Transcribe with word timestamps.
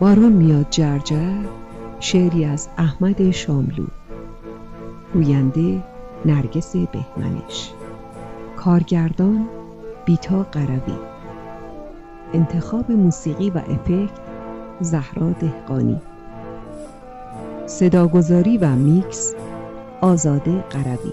بارون 0.00 0.32
میاد 0.32 0.66
جرجر 0.70 1.44
شعری 2.00 2.44
از 2.44 2.68
احمد 2.78 3.30
شاملو. 3.30 3.86
گوینده 5.14 5.82
نرگس 6.24 6.76
بهمنش. 6.76 7.72
کارگردان 8.56 9.48
بیتا 10.04 10.42
قروی. 10.42 10.98
انتخاب 12.32 12.90
موسیقی 12.90 13.50
و 13.50 13.58
افکت 13.58 14.20
زهرا 14.80 15.30
دهقانی. 15.30 16.00
صداگذاری 17.66 18.58
و 18.58 18.68
میکس 18.68 19.34
آزاده 20.00 20.64
قروی. 20.70 21.12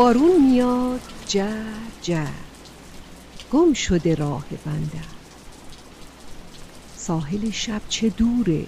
بارون 0.00 0.50
میاد. 0.50 1.00
جر 1.26 1.74
جر 2.02 2.32
گم 3.50 3.72
شده 3.72 4.14
راه 4.14 4.44
بندر. 4.66 5.08
ساحل 6.96 7.50
شب 7.50 7.82
چه 7.88 8.08
دوره؟ 8.08 8.66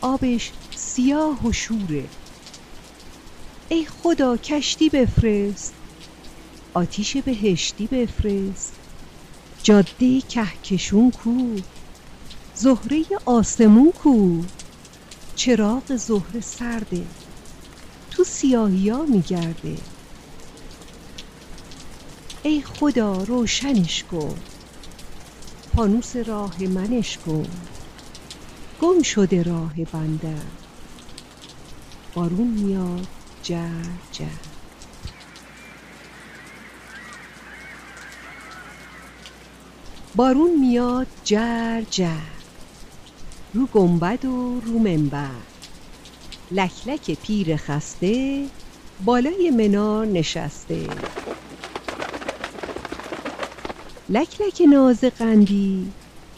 آبش 0.00 0.52
سیاه 0.74 1.46
و 1.46 1.52
شوره. 1.52 2.04
ای 3.68 3.86
خدا 3.86 4.36
کشتی 4.36 4.88
بفرست. 4.88 5.74
آتیش 6.74 7.16
بهشتی 7.16 7.86
بفرست. 7.86 8.72
جاده 9.62 10.20
کهکشون 10.20 11.10
کو. 11.10 11.56
زهره 12.54 13.04
آسمون 13.24 13.92
کو. 13.92 14.42
چراغ 15.34 15.96
زهره 15.96 16.40
سرده. 16.40 17.06
تو 18.10 18.24
سیاهیا 18.24 19.02
میگرده. 19.02 19.76
ای 22.46 22.62
خدا 22.62 23.22
روشنش 23.22 24.04
کن. 24.04 24.34
فانوس 25.76 26.16
راه 26.16 26.62
منش 26.62 27.18
کن. 27.18 27.46
گم 28.80 29.02
شده 29.02 29.42
راه 29.42 29.84
بندر 29.92 30.42
بارون 32.14 32.46
میاد. 32.46 33.06
جر 33.42 33.84
جر 34.12 34.24
بارون 40.14 40.60
میاد. 40.60 41.06
جر 41.24 41.82
جر 41.90 42.10
رو 43.54 43.66
گنبد 43.66 44.24
و 44.24 44.60
رو 44.60 44.78
منبر. 44.78 45.30
لک 46.50 46.72
لک 46.86 47.10
پیر 47.10 47.56
خسته 47.56 48.46
بالای 49.04 49.50
منار 49.50 50.06
نشسته. 50.06 50.88
لک 54.08 54.40
لک 54.40 54.62
ناز 54.70 55.00
قندی. 55.00 55.92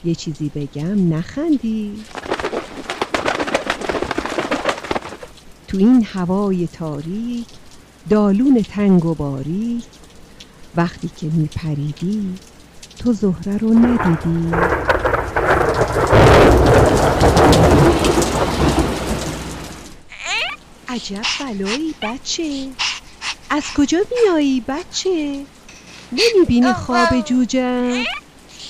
یه 0.05 0.15
چیزی 0.15 0.51
بگم 0.55 1.15
نخندی. 1.15 2.05
تو 5.69 5.79
این 5.79 6.07
هوای 6.13 6.67
تاریک 6.67 7.47
دالون 8.11 8.63
تنگ 8.63 9.05
و 9.05 9.15
باریک 9.15 9.85
وقتی 10.77 11.11
که 11.17 11.27
میپریدی 11.27 12.35
تو 12.99 13.13
زهره 13.13 13.57
رو 13.57 13.75
ندیدی. 13.75 14.55
عجب 20.89 21.23
بلایی 21.41 21.95
بچه. 22.03 22.69
از 23.51 23.65
کجا 23.77 23.99
میایی 24.13 24.65
بچه؟ 24.69 25.45
نمی‌بینی 26.13 26.73
خواب 26.73 27.21
جوجم؟ 27.21 28.05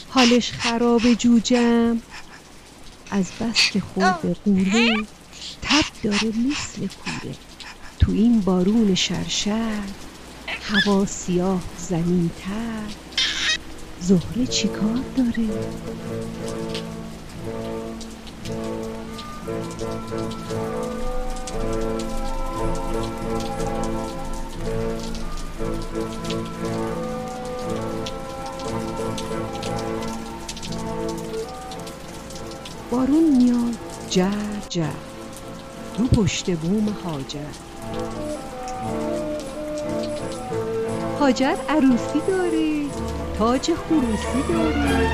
حالش 0.09 0.53
خراب 0.53 1.15
جوجم. 1.15 2.03
از 3.11 3.27
بس 3.41 3.71
که 3.73 3.81
خورده 3.81 4.37
قوره 4.45 4.97
تب 5.63 5.85
داره 6.03 6.27
مثل 6.27 6.87
کوره. 6.87 7.35
تو 8.01 8.13
این 8.13 8.41
بارون 8.41 8.95
شرشر 8.95 9.83
هوا 10.63 11.07
سیاه 11.07 11.63
زمین 11.79 12.31
تر 12.39 12.95
زهره 14.01 14.47
چیکار 14.47 15.05
داره؟ 15.17 15.49
بارون 32.91 33.37
میاد. 33.37 33.79
جر 34.11 34.61
جر 34.69 34.83
رو 35.99 36.07
پشت 36.07 36.51
بوم 36.51 36.89
هاجر 36.89 37.39
هاجر 41.21 41.57
عروسی 41.69 42.21
داره 42.29 42.85
تاج 43.39 43.75
خروسی 43.75 44.43
داره 44.49 45.09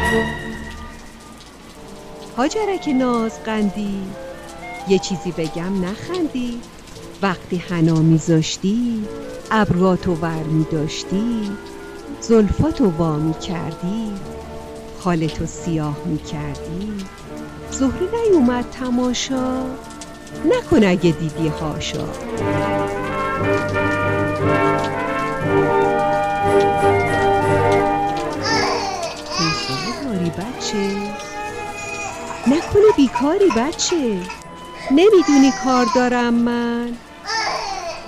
هاجرک 2.37 2.89
ناز 2.89 3.43
قندی. 3.43 4.03
یه 4.89 4.99
چیزی 4.99 5.33
بگم 5.33 5.85
نخندی. 5.85 6.61
وقتی 7.23 7.57
حنا 7.57 7.95
میذاشتی 7.95 9.09
ابرواتو 9.51 10.15
ور 10.15 10.43
میداشتی. 10.43 11.51
زلفاتو 12.21 12.91
وا 12.91 13.17
می‌کردی. 13.17 14.13
خالتو 14.99 15.47
سیاه 15.47 15.97
می‌کردی. 16.07 17.05
زهره 17.79 18.09
نیومد 18.31 18.65
تماشا؟ 18.71 19.63
نکن 20.45 20.85
اگه 20.85 21.11
دیدی 21.11 21.49
هاشا 21.49 22.05
داری 30.05 30.31
بچه؟ 30.31 31.13
نکنه 32.47 32.93
بیکاری 32.97 33.51
بچه. 33.57 34.19
نمی‌دونی 34.91 35.53
کار 35.65 35.87
دارم 35.95 36.35
من. 36.35 36.93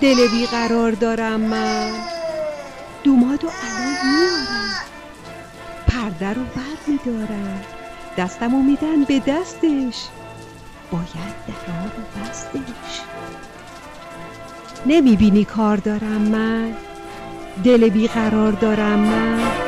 دل 0.00 0.28
بیقرار 0.28 0.92
دارم 0.92 1.40
من. 1.40 1.92
دومادو 3.04 3.48
الان 3.62 3.96
میارم. 4.04 4.70
پرده 5.86 6.28
رو 6.28 6.42
بر 6.42 6.78
میدارم. 6.86 7.64
دستمو 8.16 8.62
میدن 8.62 9.04
به 9.04 9.18
دستش. 9.18 10.08
باید 10.90 11.34
درا 11.46 11.84
رو 11.84 12.22
بستش. 12.22 13.00
نمی‌بینی 14.86 15.44
کار 15.44 15.76
دارم 15.76 16.22
من؟ 16.22 16.74
دل 17.64 17.88
بیقرار 17.88 18.52
دارم 18.52 18.98
من؟ 18.98 19.65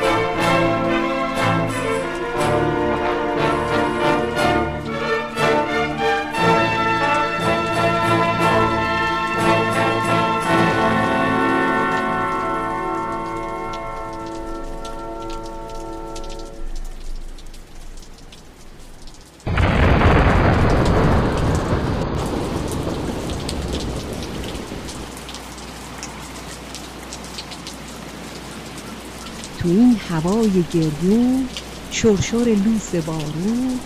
هوای 30.09 30.63
گردون 30.73 31.47
شرشر 31.91 32.55
لوس 32.65 32.95
بارون 32.95 33.79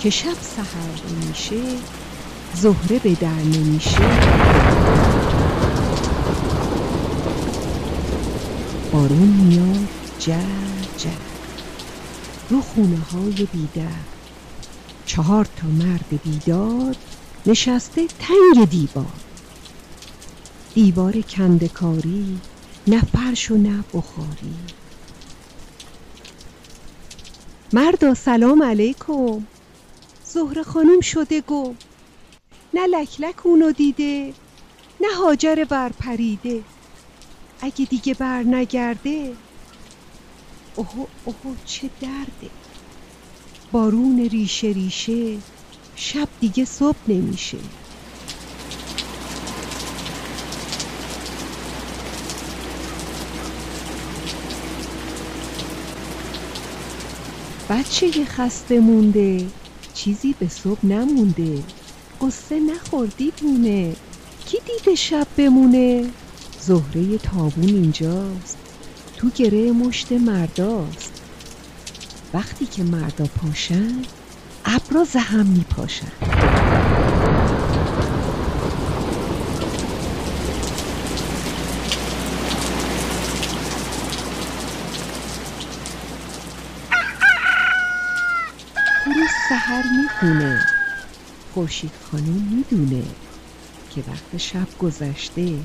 که 0.00 0.10
شب 0.10 0.36
سحر 0.56 1.26
میشه 1.26 1.62
زهره 2.54 2.98
به 2.98 3.14
در 3.14 3.28
نمیشه. 3.28 4.00
بارون 8.92 9.28
میاد 9.28 9.88
جر 10.18 10.34
جر. 10.98 11.10
رو 12.50 12.60
خونه 12.60 12.98
های 13.12 13.48
بیدر. 13.52 13.88
چهار 15.06 15.44
تا 15.44 15.66
مرد 15.66 16.20
بیدار 16.24 16.94
نشسته 17.46 18.06
تنگ 18.06 18.70
دیوار. 18.70 19.06
دیوار 20.74 21.20
کندکاری 21.20 22.38
نه 22.86 23.00
فرش 23.00 23.50
و 23.50 23.56
نه 23.56 23.84
بخاری. 23.94 24.54
مردا 27.72 28.14
سلام 28.14 28.62
علیکم. 28.62 29.46
زهره 30.24 30.62
خانم 30.62 31.00
شده 31.00 31.40
گم 31.40 31.74
نه 32.74 32.86
لکلک 32.86 33.46
اونو 33.46 33.72
دیده 33.72 34.34
نه 35.00 35.08
هاجر 35.18 35.64
بر 35.64 35.92
پریده. 35.92 36.64
اگه 37.60 37.84
دیگه 37.84 38.14
بر 38.14 38.42
نگرده 38.42 39.36
اوهو 40.76 41.06
اوهو 41.24 41.54
چه 41.64 41.90
درده. 42.00 42.50
بارون 43.72 44.20
ریشه 44.20 44.68
ریشه 44.68 45.38
شب 45.96 46.28
دیگه 46.40 46.64
صبح 46.64 46.98
نمیشه. 47.08 47.58
بچه 57.70 58.24
خسته 58.24 58.80
مونده. 58.80 59.46
چیزی 59.94 60.34
به 60.38 60.48
صبح 60.48 60.86
نمونده. 60.86 61.62
قصه 62.20 62.60
نخوردی 62.60 63.32
بونه 63.40 63.96
کی 64.46 64.58
دیده 64.66 64.94
شب 64.94 65.26
بمونه؟ 65.36 66.10
زهره 66.60 67.18
تابون 67.18 67.68
اینجاست. 67.68 68.58
تو 69.16 69.30
گره 69.30 69.72
مشت 69.72 70.12
مرداست. 70.12 71.12
وقتی 72.34 72.66
که 72.66 72.82
مردا 72.82 73.26
پاشن 73.26 74.02
ابرا 74.64 75.06
هم 75.20 75.46
میپاشن. 75.46 76.47
سهر 89.48 89.84
می‌خونه. 90.02 90.66
خورشید 91.54 91.90
خانم 92.10 92.64
می‌دونه 92.70 93.02
که 93.90 94.02
وقت 94.08 94.36
شب 94.36 94.78
گذشته 94.78 95.58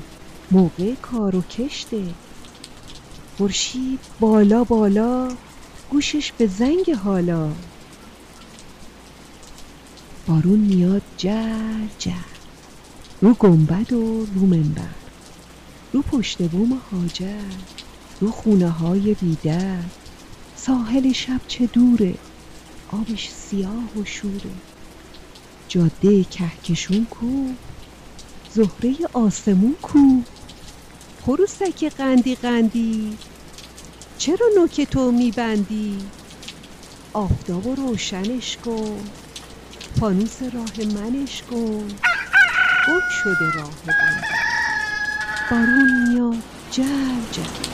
موقع 0.50 0.94
کار 0.94 1.36
و 1.36 1.42
کشته 1.42 2.02
خورشید 3.38 4.00
بالا 4.20 4.64
بالا 4.64 5.28
گوشش 5.90 6.32
به 6.32 6.46
زنگ 6.46 6.90
حالا. 7.04 7.52
بارون 10.26 10.58
میاد 10.58 11.02
جر 11.16 11.86
جر. 11.98 12.12
رو 13.20 13.34
گنبد 13.34 13.92
و 13.92 14.26
رو 14.34 14.46
منبر. 14.46 14.82
رو 15.92 16.02
پشت 16.02 16.42
بوم 16.42 16.80
هاجر 16.92 17.42
رو 18.20 18.30
خونه 18.30 18.70
های 18.70 19.14
بیدر. 19.14 19.82
ساحل 20.56 21.12
شب 21.12 21.40
چه 21.48 21.66
دوره؟ 21.66 22.14
آبش 22.94 23.30
سیاه 23.30 23.98
و 23.98 24.04
شوره. 24.04 24.50
جاده 25.68 26.24
کهکشون 26.24 27.06
کو. 27.10 27.54
زهره 28.50 28.96
آسمون 29.12 29.76
کو. 29.82 30.22
خروسک 31.22 31.92
قندی 31.96 32.34
قندی. 32.34 33.18
چرا 34.18 34.46
نوک 34.56 34.80
تو 34.80 35.12
میبندی؟ 35.12 36.10
آفتاب 37.12 37.66
و 37.66 37.74
روشنش 37.74 38.56
کن. 38.56 39.10
فانوس 40.00 40.42
راه 40.42 40.86
منش 40.94 41.42
کن. 41.42 42.00
گم 42.86 43.00
شده 43.22 43.50
راه 43.54 43.82
بندر 43.86 44.44
بارون 45.50 46.08
میاد 46.08 46.42
جر 46.70 47.20
جر 47.32 47.73